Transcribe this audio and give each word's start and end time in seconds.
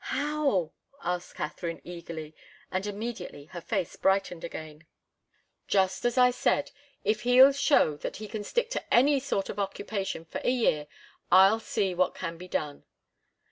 "How?" 0.05 0.71
asked 1.03 1.35
Katharine, 1.35 1.79
eagerly, 1.83 2.33
and 2.71 2.87
immediately 2.87 3.45
her 3.53 3.61
face 3.61 3.95
brightened 3.95 4.43
again. 4.43 4.87
"Just 5.67 6.05
as 6.05 6.17
I 6.17 6.31
said. 6.31 6.71
If 7.03 7.21
he'll 7.21 7.51
show 7.53 7.97
that 7.97 8.17
he 8.17 8.27
can 8.27 8.43
stick 8.43 8.71
to 8.71 8.83
any 8.91 9.19
sort 9.19 9.47
of 9.49 9.59
occupation 9.59 10.25
for 10.25 10.41
a 10.43 10.49
year, 10.49 10.87
I'll 11.31 11.59
see 11.59 11.93
what 11.93 12.15
can 12.15 12.39
be 12.39 12.47
done." 12.47 12.83